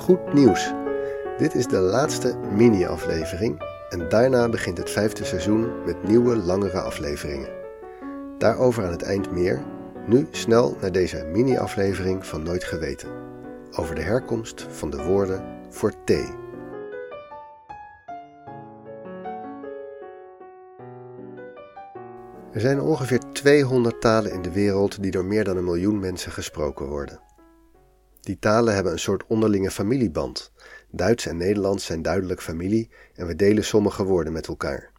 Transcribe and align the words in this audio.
Goed 0.00 0.32
nieuws! 0.32 0.72
Dit 1.38 1.54
is 1.54 1.66
de 1.66 1.78
laatste 1.78 2.36
mini-aflevering 2.36 3.62
en 3.88 4.08
daarna 4.08 4.48
begint 4.48 4.78
het 4.78 4.90
vijfde 4.90 5.24
seizoen 5.24 5.84
met 5.84 6.08
nieuwe, 6.08 6.36
langere 6.36 6.80
afleveringen. 6.80 7.48
Daarover 8.38 8.84
aan 8.84 8.90
het 8.90 9.02
eind 9.02 9.30
meer. 9.30 9.62
Nu 10.06 10.28
snel 10.30 10.76
naar 10.80 10.92
deze 10.92 11.24
mini-aflevering 11.32 12.26
van 12.26 12.42
Nooit 12.42 12.64
Geweten. 12.64 13.08
Over 13.76 13.94
de 13.94 14.00
herkomst 14.00 14.66
van 14.70 14.90
de 14.90 15.04
woorden 15.04 15.44
voor 15.68 15.92
thee. 16.04 16.28
Er 22.52 22.60
zijn 22.60 22.80
ongeveer 22.80 23.20
200 23.32 24.00
talen 24.00 24.32
in 24.32 24.42
de 24.42 24.52
wereld 24.52 25.02
die 25.02 25.10
door 25.10 25.24
meer 25.24 25.44
dan 25.44 25.56
een 25.56 25.64
miljoen 25.64 25.98
mensen 25.98 26.32
gesproken 26.32 26.86
worden. 26.86 27.20
Die 28.20 28.38
talen 28.38 28.74
hebben 28.74 28.92
een 28.92 28.98
soort 28.98 29.26
onderlinge 29.26 29.70
familieband. 29.70 30.52
Duits 30.90 31.26
en 31.26 31.36
Nederlands 31.36 31.84
zijn 31.84 32.02
duidelijk 32.02 32.42
familie 32.42 32.90
en 33.14 33.26
we 33.26 33.36
delen 33.36 33.64
sommige 33.64 34.04
woorden 34.04 34.32
met 34.32 34.46
elkaar. 34.46 34.92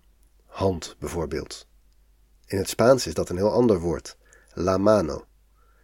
Hand 0.45 0.95
bijvoorbeeld. 0.99 1.67
In 2.45 2.57
het 2.57 2.69
Spaans 2.69 3.07
is 3.07 3.13
dat 3.13 3.29
een 3.29 3.37
heel 3.37 3.51
ander 3.51 3.79
woord, 3.79 4.17
la 4.53 4.77
mano, 4.77 5.25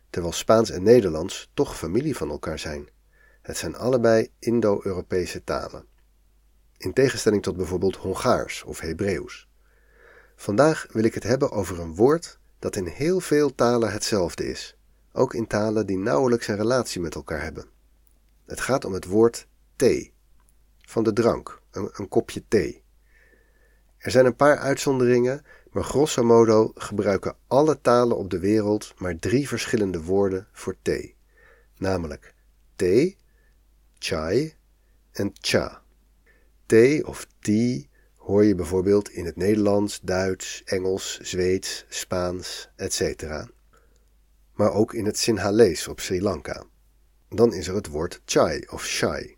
terwijl 0.09 0.33
Spaans 0.33 0.69
en 0.69 0.83
Nederlands 0.83 1.51
toch 1.53 1.77
familie 1.77 2.15
van 2.15 2.29
elkaar 2.29 2.59
zijn. 2.59 2.89
Het 3.41 3.57
zijn 3.57 3.75
allebei 3.75 4.29
Indo-Europese 4.39 5.43
talen. 5.43 5.85
In 6.77 6.93
tegenstelling 6.93 7.43
tot 7.43 7.57
bijvoorbeeld 7.57 7.95
Hongaars 7.95 8.63
of 8.63 8.79
Hebreeuws. 8.79 9.47
Vandaag 10.35 10.87
wil 10.91 11.03
ik 11.03 11.13
het 11.13 11.23
hebben 11.23 11.51
over 11.51 11.79
een 11.79 11.95
woord 11.95 12.39
dat 12.59 12.75
in 12.75 12.85
heel 12.85 13.19
veel 13.19 13.55
talen 13.55 13.91
hetzelfde 13.91 14.49
is 14.49 14.76
ook 15.11 15.33
in 15.33 15.47
talen 15.47 15.85
die 15.85 15.97
nauwelijks 15.97 16.47
een 16.47 16.55
relatie 16.55 17.01
met 17.01 17.15
elkaar 17.15 17.41
hebben. 17.41 17.65
Het 18.45 18.61
gaat 18.61 18.85
om 18.85 18.93
het 18.93 19.05
woord 19.05 19.47
thee, 19.75 20.13
van 20.81 21.03
de 21.03 21.13
drank, 21.13 21.61
een, 21.71 21.89
een 21.93 22.07
kopje 22.07 22.43
thee. 22.47 22.83
Er 23.97 24.11
zijn 24.11 24.25
een 24.25 24.35
paar 24.35 24.57
uitzonderingen, 24.57 25.45
maar 25.71 25.83
grosso 25.83 26.23
modo 26.23 26.71
gebruiken 26.75 27.35
alle 27.47 27.81
talen 27.81 28.17
op 28.17 28.29
de 28.29 28.39
wereld 28.39 28.93
maar 28.97 29.19
drie 29.19 29.47
verschillende 29.47 30.03
woorden 30.03 30.47
voor 30.51 30.75
thee, 30.81 31.15
namelijk 31.77 32.33
thee, 32.75 33.17
chai 33.99 34.53
en 35.11 35.31
cha. 35.33 35.81
Thee 36.65 37.07
of 37.07 37.27
tea 37.39 37.81
hoor 38.15 38.43
je 38.43 38.55
bijvoorbeeld 38.55 39.09
in 39.09 39.25
het 39.25 39.35
Nederlands, 39.35 39.99
Duits, 40.01 40.63
Engels, 40.65 41.19
Zweeds, 41.21 41.85
Spaans, 41.89 42.69
etc 42.75 43.55
maar 44.57 44.73
ook 44.73 44.93
in 44.93 45.05
het 45.05 45.17
Sinhalese 45.17 45.89
op 45.89 45.99
Sri 45.99 46.21
Lanka. 46.21 46.63
Dan 47.29 47.53
is 47.53 47.67
er 47.67 47.75
het 47.75 47.87
woord 47.87 48.21
chai 48.25 48.63
of 48.69 48.85
shai. 48.85 49.35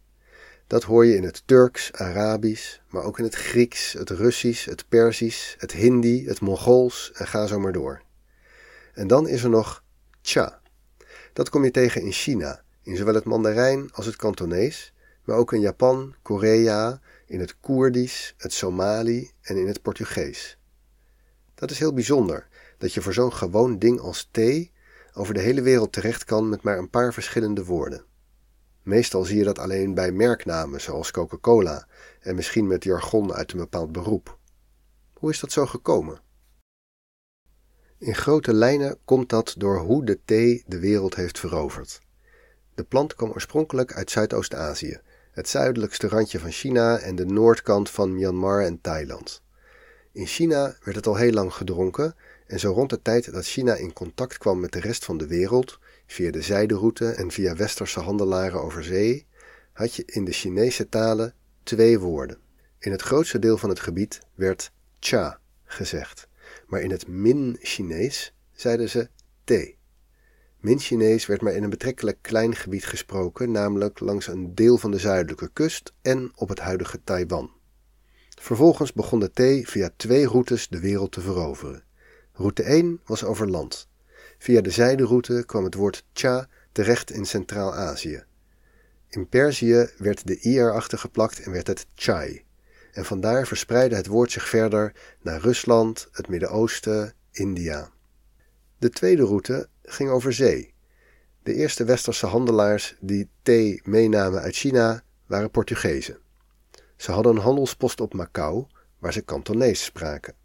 Dat 0.67 0.83
hoor 0.83 1.05
je 1.05 1.15
in 1.15 1.23
het 1.23 1.43
Turks, 1.45 1.91
Arabisch, 1.93 2.77
maar 2.89 3.03
ook 3.03 3.17
in 3.17 3.23
het 3.23 3.35
Grieks, 3.35 3.93
het 3.93 4.09
Russisch, 4.09 4.65
het 4.65 4.85
Persisch, 4.89 5.55
het 5.57 5.71
Hindi, 5.71 6.27
het 6.27 6.41
Mongools 6.41 7.11
en 7.13 7.27
ga 7.27 7.45
zo 7.45 7.59
maar 7.59 7.71
door. 7.71 8.01
En 8.93 9.07
dan 9.07 9.27
is 9.27 9.43
er 9.43 9.49
nog 9.49 9.83
cha. 10.21 10.61
Dat 11.33 11.49
kom 11.49 11.63
je 11.63 11.71
tegen 11.71 12.01
in 12.01 12.11
China, 12.11 12.63
in 12.83 12.97
zowel 12.97 13.13
het 13.13 13.23
Mandarijn 13.23 13.91
als 13.91 14.05
het 14.05 14.15
Kantonees, 14.15 14.93
maar 15.23 15.37
ook 15.37 15.53
in 15.53 15.59
Japan, 15.59 16.15
Korea, 16.21 17.01
in 17.25 17.39
het 17.39 17.59
Koerdisch, 17.59 18.33
het 18.37 18.53
Somali 18.53 19.31
en 19.41 19.57
in 19.57 19.67
het 19.67 19.81
Portugees. 19.81 20.57
Dat 21.55 21.71
is 21.71 21.79
heel 21.79 21.93
bijzonder, 21.93 22.47
dat 22.77 22.93
je 22.93 23.01
voor 23.01 23.13
zo'n 23.13 23.33
gewoon 23.33 23.79
ding 23.79 23.99
als 23.99 24.27
thee 24.31 24.71
over 25.13 25.33
de 25.33 25.39
hele 25.39 25.61
wereld 25.61 25.91
terecht 25.91 26.23
kan 26.23 26.49
met 26.49 26.61
maar 26.61 26.77
een 26.77 26.89
paar 26.89 27.13
verschillende 27.13 27.65
woorden. 27.65 28.05
Meestal 28.83 29.23
zie 29.23 29.37
je 29.37 29.43
dat 29.43 29.59
alleen 29.59 29.93
bij 29.93 30.11
merknamen 30.11 30.81
zoals 30.81 31.11
Coca-Cola 31.11 31.87
en 32.19 32.35
misschien 32.35 32.67
met 32.67 32.83
jargon 32.83 33.33
uit 33.33 33.51
een 33.51 33.57
bepaald 33.57 33.91
beroep. 33.91 34.37
Hoe 35.13 35.29
is 35.29 35.39
dat 35.39 35.51
zo 35.51 35.65
gekomen? 35.65 36.21
In 37.97 38.15
grote 38.15 38.53
lijnen 38.53 38.97
komt 39.05 39.29
dat 39.29 39.55
door 39.57 39.79
hoe 39.79 40.05
de 40.05 40.19
thee 40.25 40.63
de 40.67 40.79
wereld 40.79 41.15
heeft 41.15 41.39
veroverd. 41.39 41.99
De 42.75 42.83
plant 42.83 43.15
kwam 43.15 43.29
oorspronkelijk 43.29 43.93
uit 43.93 44.11
Zuidoost-Azië, 44.11 44.99
het 45.31 45.49
zuidelijkste 45.49 46.07
randje 46.07 46.39
van 46.39 46.51
China 46.51 46.97
en 46.97 47.15
de 47.15 47.25
noordkant 47.25 47.89
van 47.89 48.15
Myanmar 48.15 48.63
en 48.65 48.81
Thailand. 48.81 49.41
In 50.11 50.25
China 50.25 50.75
werd 50.83 50.95
het 50.95 51.07
al 51.07 51.15
heel 51.15 51.31
lang 51.31 51.53
gedronken 51.53 52.15
en 52.49 52.59
zo 52.59 52.71
rond 52.71 52.89
de 52.89 53.01
tijd 53.01 53.31
dat 53.31 53.45
China 53.45 53.75
in 53.75 53.93
contact 53.93 54.37
kwam 54.37 54.59
met 54.59 54.71
de 54.71 54.79
rest 54.79 55.05
van 55.05 55.17
de 55.17 55.27
wereld, 55.27 55.79
via 56.07 56.31
de 56.31 56.41
zijderoute 56.41 57.09
en 57.09 57.31
via 57.31 57.55
westerse 57.55 57.99
handelaren 57.99 58.61
over 58.61 58.83
zee, 58.83 59.25
had 59.73 59.95
je 59.95 60.03
in 60.05 60.25
de 60.25 60.31
Chinese 60.31 60.89
talen 60.89 61.33
twee 61.63 61.99
woorden. 61.99 62.37
In 62.79 62.91
het 62.91 63.01
grootste 63.01 63.39
deel 63.39 63.57
van 63.57 63.69
het 63.69 63.79
gebied 63.79 64.19
werd 64.35 64.71
cha 64.99 65.39
gezegd, 65.63 66.27
maar 66.67 66.81
in 66.81 66.91
het 66.91 67.07
Min-Chinees 67.07 68.33
zeiden 68.51 68.89
ze 68.89 69.09
te. 69.43 69.75
Min-Chinees 70.59 71.25
werd 71.25 71.41
maar 71.41 71.53
in 71.53 71.63
een 71.63 71.69
betrekkelijk 71.69 72.17
klein 72.21 72.55
gebied 72.55 72.85
gesproken, 72.85 73.51
namelijk 73.51 73.99
langs 73.99 74.27
een 74.27 74.55
deel 74.55 74.77
van 74.77 74.91
de 74.91 74.99
zuidelijke 74.99 75.49
kust 75.53 75.93
en 76.01 76.31
op 76.35 76.49
het 76.49 76.59
huidige 76.59 77.03
Taiwan. 77.03 77.51
Vervolgens 78.41 78.93
begon 78.93 79.19
de 79.19 79.31
thee 79.31 79.67
via 79.67 79.89
twee 79.95 80.27
routes 80.27 80.67
de 80.67 80.79
wereld 80.79 81.11
te 81.11 81.21
veroveren. 81.21 81.87
Route 82.39 82.63
1 82.63 83.01
was 83.05 83.23
over 83.23 83.49
land. 83.49 83.87
Via 84.37 84.61
de 84.61 84.69
zijderoute 84.69 85.43
kwam 85.45 85.63
het 85.63 85.73
woord 85.73 86.05
cha 86.13 86.47
terecht 86.71 87.11
in 87.11 87.25
Centraal-Azië. 87.25 88.23
In 89.09 89.27
Perzië 89.27 89.89
werd 89.97 90.27
de 90.27 90.39
i 90.43 90.59
erachter 90.59 90.97
geplakt 90.97 91.39
en 91.39 91.51
werd 91.51 91.67
het 91.67 91.85
chai. 91.95 92.43
En 92.91 93.05
vandaar 93.05 93.47
verspreidde 93.47 93.95
het 93.95 94.07
woord 94.07 94.31
zich 94.31 94.47
verder 94.47 94.93
naar 95.21 95.41
Rusland, 95.41 96.07
het 96.11 96.27
Midden-Oosten, 96.27 97.13
India. 97.31 97.91
De 98.77 98.89
tweede 98.89 99.23
route 99.23 99.69
ging 99.81 100.09
over 100.09 100.33
zee. 100.33 100.73
De 101.43 101.53
eerste 101.53 101.83
westerse 101.83 102.25
handelaars 102.25 102.95
die 102.99 103.29
thee 103.41 103.81
meenamen 103.83 104.41
uit 104.41 104.55
China 104.55 105.03
waren 105.25 105.51
Portugezen. 105.51 106.17
Ze 106.95 107.11
hadden 107.11 107.35
een 107.35 107.41
handelspost 107.41 108.01
op 108.01 108.13
Macau, 108.13 108.65
waar 108.99 109.13
ze 109.13 109.21
Kantonees 109.21 109.83
spraken. 109.83 110.38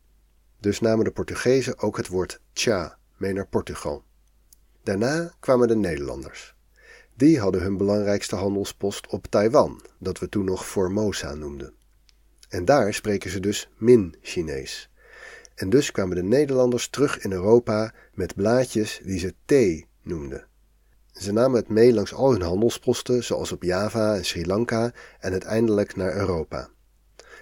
Dus 0.64 0.80
namen 0.80 1.04
de 1.04 1.10
Portugezen 1.10 1.78
ook 1.78 1.97
het 1.97 2.08
woord 2.08 2.41
cha 2.52 2.98
mee 3.16 3.32
naar 3.32 3.47
Portugal. 3.47 4.04
Daarna 4.82 5.32
kwamen 5.41 5.69
de 5.69 5.76
Nederlanders. 5.76 6.54
Die 7.14 7.41
hadden 7.41 7.62
hun 7.62 7.76
belangrijkste 7.76 8.36
handelspost 8.36 9.06
op 9.06 9.26
Taiwan, 9.26 9.82
dat 9.98 10.19
we 10.19 10.28
toen 10.28 10.44
nog 10.44 10.66
Formosa 10.66 11.34
noemden. 11.34 11.74
En 12.48 12.64
daar 12.64 12.94
spreken 12.94 13.30
ze 13.30 13.41
dus 13.41 13.70
Min-Chinees. 13.76 14.91
En 15.54 15.70
dus 15.70 15.91
kwamen 15.91 16.16
de 16.16 16.22
Nederlanders 16.22 16.88
terug 16.88 17.19
in 17.19 17.32
Europa 17.32 17.94
met 18.14 18.34
blaadjes 18.34 19.00
die 19.03 19.19
ze 19.19 19.34
thee 19.44 19.86
noemden. 20.03 20.47
Ze 21.12 21.32
namen 21.32 21.56
het 21.56 21.69
mee 21.69 21.94
langs 21.94 22.14
al 22.14 22.32
hun 22.32 22.42
handelsposten, 22.42 23.24
zoals 23.24 23.53
op 23.53 23.62
Java 23.62 24.14
en 24.14 24.24
Sri 24.24 24.47
Lanka, 24.47 24.92
en 25.19 25.32
uiteindelijk 25.32 25.97
naar 25.97 26.16
Europa. 26.16 26.69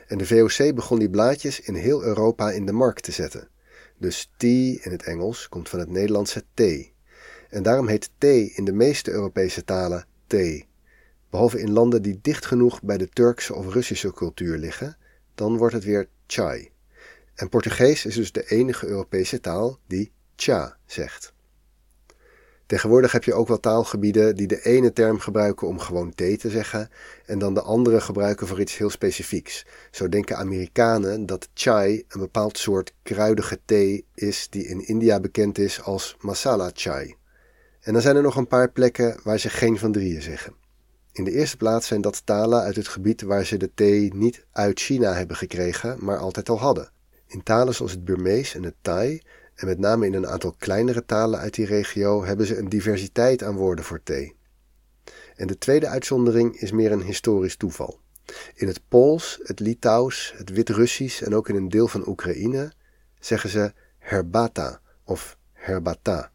En 0.07 0.19
de 0.19 0.27
VOC 0.27 0.75
begon 0.75 0.99
die 0.99 1.11
blaadjes 1.11 1.61
in 1.61 1.75
heel 1.75 2.03
Europa 2.03 2.51
in 2.51 2.67
de 2.67 2.73
markt 2.73 3.03
te 3.03 3.13
zetten. 3.13 3.49
Dus 3.99 4.33
tea 4.37 4.79
in 4.83 4.91
het 4.91 5.03
Engels 5.03 5.49
komt 5.49 5.69
van 5.69 5.79
het 5.79 5.89
Nederlandse 5.89 6.45
thee. 6.55 6.93
En 7.49 7.63
daarom 7.63 7.89
heet 7.89 8.11
thee 8.19 8.53
in 8.55 8.65
de 8.65 8.73
meeste 8.73 9.11
Europese 9.11 9.65
talen 9.65 10.07
thee. 10.27 10.69
Behalve 11.31 11.61
in 11.61 11.73
landen 11.73 12.03
die 12.03 12.19
dicht 12.23 12.47
genoeg 12.47 12.83
bij 12.83 12.99
de 12.99 13.09
Turkse 13.09 13.55
of 13.55 13.73
Russische 13.73 14.13
cultuur 14.13 14.59
liggen, 14.59 14.97
dan 15.35 15.57
wordt 15.57 15.75
het 15.75 15.85
weer 15.85 16.09
chai. 16.27 16.71
En 17.35 17.49
Portugees 17.49 18.07
is 18.07 18.15
dus 18.15 18.33
de 18.33 18.51
enige 18.51 18.87
Europese 18.87 19.41
taal 19.41 19.79
die 19.87 20.13
cha 20.37 20.77
zegt. 20.87 21.33
Tegenwoordig 22.73 23.13
heb 23.13 23.25
je 23.25 23.35
ook 23.35 23.49
wel 23.49 23.61
taalgebieden 23.61 24.37
die 24.37 24.47
de 24.47 24.63
ene 24.63 24.93
term 24.93 25.19
gebruiken 25.19 25.67
om 25.67 25.79
gewoon 25.79 26.15
thee 26.15 26.37
te 26.37 26.51
zeggen 26.51 26.91
en 27.27 27.39
dan 27.39 27.55
de 27.55 27.63
andere 27.63 28.01
gebruiken 28.01 28.47
voor 28.47 28.61
iets 28.61 28.77
heel 28.77 28.91
specifieks. 28.91 29.67
Zo 29.91 30.09
denken 30.09 30.37
Amerikanen 30.37 31.27
dat 31.27 31.49
chai 31.55 32.05
een 32.09 32.21
bepaald 32.21 32.59
soort 32.59 32.95
kruidige 33.03 33.59
thee 33.65 34.05
is 34.15 34.47
die 34.51 34.67
in 34.67 34.87
India 34.87 35.21
bekend 35.21 35.59
is 35.59 35.83
als 35.83 36.17
masala 36.21 36.71
chai. 36.75 37.15
En 37.81 37.93
dan 37.93 38.03
zijn 38.03 38.17
er 38.17 38.23
nog 38.23 38.37
een 38.37 38.47
paar 38.47 38.71
plekken 38.71 39.21
waar 39.23 39.39
ze 39.39 39.51
geen 39.51 39.79
van 39.79 39.93
drieën 39.93 40.23
zeggen. 40.23 40.55
In 41.13 41.25
de 41.25 41.33
eerste 41.33 41.57
plaats 41.57 41.87
zijn 41.87 42.01
dat 42.01 42.27
talen 42.27 42.63
uit 42.63 42.77
het 42.77 42.89
gebied 42.89 43.23
waar 43.23 43.45
ze 43.45 43.57
de 43.57 43.71
thee 43.75 44.15
niet 44.15 44.47
uit 44.53 44.81
China 44.81 45.13
hebben 45.13 45.37
gekregen, 45.37 45.97
maar 46.01 46.19
altijd 46.19 46.49
al 46.49 46.59
hadden. 46.59 46.91
In 47.27 47.43
talen 47.43 47.75
zoals 47.75 47.93
het 47.93 48.05
Burmees 48.05 48.55
en 48.55 48.63
het 48.63 48.77
Thai 48.81 49.23
en 49.55 49.67
met 49.67 49.79
name 49.79 50.07
in 50.07 50.15
een 50.15 50.27
aantal 50.27 50.55
kleinere 50.59 51.05
talen 51.05 51.41
uit 51.41 51.55
die 51.55 51.67
regio 51.67 52.25
hebben 52.25 52.47
ze 52.47 52.59
een 52.59 52.69
diversiteit 52.69 53.43
aan 53.43 53.57
woorden 53.57 53.85
voor 53.85 54.03
thee. 54.03 54.35
En 55.37 55.47
de 55.47 55.59
tweede 55.59 55.89
uitzondering 55.89 56.61
is 56.61 56.73
meer 56.73 56.93
een 56.93 57.03
historisch 57.03 57.57
toeval. 57.57 58.01
In 58.55 58.67
het 58.67 58.81
Pools, 58.89 59.41
het 59.43 59.61
Litouws, 59.61 60.35
het 60.37 60.51
Wit-Russisch 60.51 61.23
en 61.23 61.35
ook 61.35 61.49
in 61.49 61.57
een 61.57 61.69
deel 61.69 61.89
van 61.89 62.09
Oekraïne 62.09 62.73
zeggen 63.21 63.51
ze 63.51 63.73
herbata 63.99 64.81
of 65.05 65.37
herbata. 65.53 66.31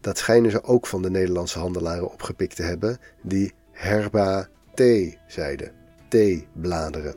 Dat 0.00 0.18
schijnen 0.18 0.50
ze 0.50 0.62
ook 0.62 0.86
van 0.86 1.02
de 1.02 1.10
Nederlandse 1.10 1.58
handelaren 1.58 2.12
opgepikt 2.12 2.56
te 2.56 2.62
hebben, 2.62 2.98
die 3.22 3.52
herba 3.70 4.48
thee 4.74 5.18
zeiden, 5.28 5.72
theebladeren. 6.08 7.14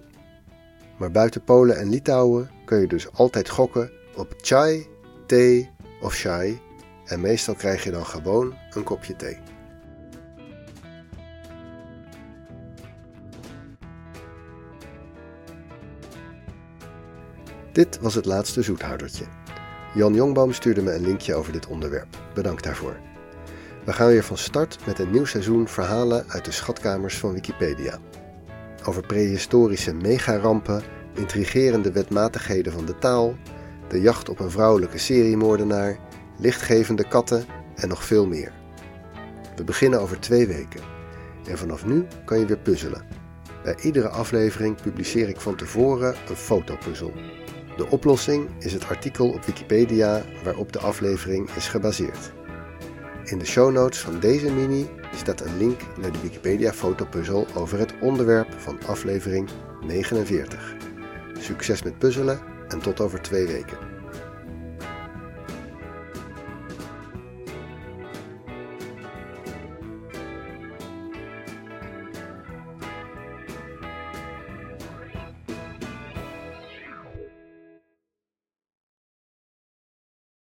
Maar 0.97 1.11
buiten 1.11 1.43
Polen 1.43 1.77
en 1.77 1.89
Litouwen 1.89 2.49
kun 2.65 2.79
je 2.79 2.87
dus 2.87 3.11
altijd 3.11 3.49
gokken 3.49 3.91
op 4.15 4.33
chai, 4.41 4.87
thee 5.25 5.69
of 6.01 6.13
chai 6.13 6.61
en 7.05 7.21
meestal 7.21 7.55
krijg 7.55 7.83
je 7.83 7.91
dan 7.91 8.05
gewoon 8.05 8.53
een 8.73 8.83
kopje 8.83 9.15
thee. 9.15 9.37
Dit 17.71 17.99
was 17.99 18.15
het 18.15 18.25
laatste 18.25 18.61
zoethoudertje. 18.61 19.25
Jan 19.93 20.13
Jongboom 20.13 20.53
stuurde 20.53 20.81
me 20.81 20.93
een 20.93 21.01
linkje 21.01 21.35
over 21.35 21.51
dit 21.51 21.67
onderwerp. 21.67 22.17
Bedankt 22.33 22.63
daarvoor. 22.63 22.99
We 23.85 23.93
gaan 23.93 24.07
weer 24.07 24.23
van 24.23 24.37
start 24.37 24.77
met 24.85 24.99
een 24.99 25.11
nieuw 25.11 25.25
seizoen 25.25 25.67
verhalen 25.67 26.25
uit 26.27 26.45
de 26.45 26.51
schatkamers 26.51 27.17
van 27.17 27.33
Wikipedia. 27.33 27.99
Over 28.85 29.01
prehistorische 29.01 29.93
megarampen, 29.93 30.83
intrigerende 31.13 31.91
wetmatigheden 31.91 32.73
van 32.73 32.85
de 32.85 32.97
taal, 32.97 33.35
de 33.93 34.01
jacht 34.01 34.29
op 34.29 34.39
een 34.39 34.51
vrouwelijke 34.51 34.97
seriemoordenaar, 34.97 35.97
lichtgevende 36.37 37.07
katten 37.07 37.45
en 37.75 37.87
nog 37.87 38.03
veel 38.03 38.27
meer. 38.27 38.51
We 39.55 39.63
beginnen 39.63 40.01
over 40.01 40.19
twee 40.19 40.47
weken. 40.47 40.81
En 41.47 41.57
vanaf 41.57 41.85
nu 41.85 42.05
kan 42.25 42.39
je 42.39 42.45
weer 42.45 42.57
puzzelen. 42.57 43.05
Bij 43.63 43.75
iedere 43.81 44.07
aflevering 44.07 44.81
publiceer 44.81 45.29
ik 45.29 45.39
van 45.39 45.55
tevoren 45.55 46.15
een 46.29 46.35
fotopuzzel. 46.35 47.11
De 47.77 47.89
oplossing 47.89 48.49
is 48.59 48.73
het 48.73 48.87
artikel 48.87 49.29
op 49.29 49.45
Wikipedia 49.45 50.21
waarop 50.43 50.71
de 50.71 50.79
aflevering 50.79 51.49
is 51.49 51.67
gebaseerd. 51.67 52.33
In 53.23 53.37
de 53.37 53.45
show 53.45 53.71
notes 53.71 53.99
van 53.99 54.19
deze 54.19 54.51
mini 54.51 54.89
staat 55.15 55.41
een 55.41 55.57
link 55.57 55.81
naar 56.01 56.11
de 56.11 56.21
Wikipedia 56.21 56.73
fotopuzzel 56.73 57.47
over 57.55 57.79
het 57.79 57.93
onderwerp 58.01 58.53
van 58.57 58.79
aflevering 58.85 59.49
49. 59.85 60.75
Succes 61.39 61.83
met 61.83 61.97
puzzelen 61.97 62.52
en 62.73 62.79
tot 62.79 62.99
over 63.01 63.21
twee 63.21 63.47
weken. 63.47 63.92